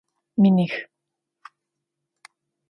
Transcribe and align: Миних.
Миних. 0.41 0.73